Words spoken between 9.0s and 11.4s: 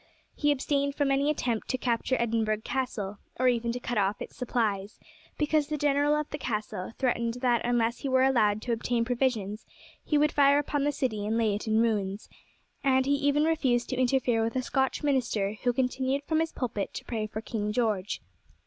provisions he would fire upon the city and